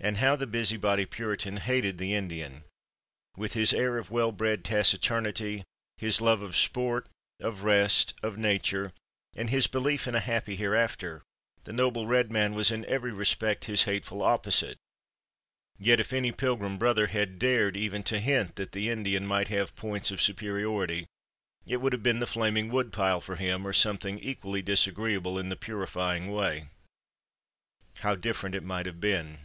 [0.00, 2.64] And how the busybody Puritan hated the Indian!
[3.36, 5.62] With his air of well bred taciturnity,
[5.96, 8.92] his love of sport, of rest, of nature,
[9.36, 11.22] and his belief in a happy Hereafter,
[11.62, 14.76] the noble Red Man was in every respect his hateful opposite,
[15.78, 19.76] yet if any Pilgrim brother had dared even to hint that the Indian might have
[19.76, 21.06] points of superiority
[21.64, 25.54] it would have been the flaming woodpile for him, or something equally disagreeable in the
[25.54, 26.66] purifying way.
[28.00, 29.38] How different it might have been!